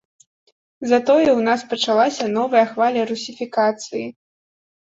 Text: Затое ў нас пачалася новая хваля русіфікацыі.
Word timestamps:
Затое 0.91 1.25
ў 1.35 1.41
нас 1.49 1.59
пачалася 1.73 2.31
новая 2.39 2.65
хваля 2.73 3.01
русіфікацыі. 3.11 4.05